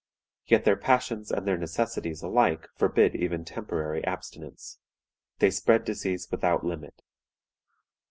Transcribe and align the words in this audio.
Yet 0.47 0.65
their 0.65 0.77
passions 0.77 1.29
and 1.29 1.45
their 1.47 1.59
necessities 1.59 2.23
alike 2.23 2.67
forbid 2.75 3.15
even 3.15 3.45
temporary 3.45 4.03
abstinence. 4.03 4.79
They 5.37 5.51
spread 5.51 5.85
disease 5.85 6.27
without 6.31 6.63
limit. 6.65 7.03